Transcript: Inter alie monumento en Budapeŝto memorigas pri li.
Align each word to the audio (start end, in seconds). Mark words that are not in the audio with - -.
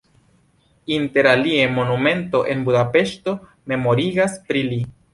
Inter 0.95 1.29
alie 1.33 1.69
monumento 1.75 2.43
en 2.55 2.65
Budapeŝto 2.71 3.37
memorigas 3.75 4.45
pri 4.51 4.69
li. 4.75 4.85